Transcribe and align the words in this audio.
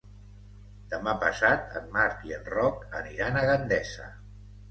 Demà 0.93 1.13
passat 1.23 1.75
en 1.81 1.85
Marc 1.97 2.25
i 2.29 2.33
en 2.39 2.49
Roc 2.55 2.81
aniran 3.01 3.37
a 3.43 3.47
Gandesa. 3.51 4.09